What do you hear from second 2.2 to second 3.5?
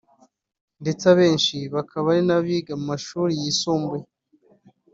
abiga mu mashuri